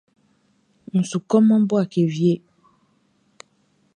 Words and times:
N 0.97 0.99
su 1.09 1.17
kɔman 1.29 1.61
Bouaké 1.69 2.01
wie. 2.13 2.33